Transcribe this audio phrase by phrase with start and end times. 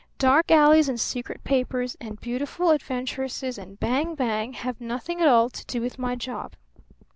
[0.17, 5.47] Dark alleys and secret papers and beautiful adventuresses and bang bang have nothing at all
[5.51, 6.55] to do with my job.